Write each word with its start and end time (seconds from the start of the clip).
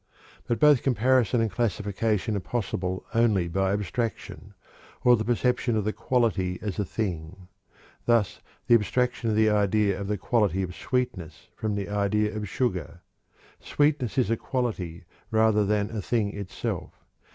But 0.47 0.59
both 0.59 0.81
comparison 0.81 1.41
and 1.41 1.51
classification 1.51 2.35
are 2.35 2.39
possible 2.39 3.05
only 3.13 3.47
by 3.47 3.71
abstraction, 3.71 4.55
or 5.03 5.15
the 5.15 5.23
perception 5.23 5.77
of 5.77 5.83
the 5.85 5.93
quality 5.93 6.57
as 6.59 6.79
a 6.79 6.85
"thing"; 6.85 7.47
thus, 8.07 8.41
the 8.65 8.73
abstraction 8.73 9.29
of 9.29 9.35
the 9.35 9.51
idea 9.51 10.01
of 10.01 10.07
the 10.07 10.17
quality 10.17 10.63
of 10.63 10.73
sweetness 10.75 11.49
from 11.55 11.75
the 11.75 11.87
idea 11.87 12.35
of 12.35 12.49
sugar. 12.49 13.01
Sweetness 13.59 14.17
is 14.17 14.31
a 14.31 14.37
quality 14.37 15.03
rather 15.29 15.63
than 15.63 15.91
a 15.91 16.01
thing 16.01 16.35
itself. 16.35 16.91